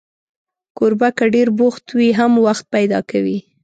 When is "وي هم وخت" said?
1.97-2.65